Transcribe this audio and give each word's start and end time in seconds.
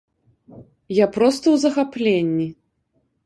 Я 0.99 1.07
проста 1.17 1.45
ў 1.51 1.57
захапленні! 1.65 2.47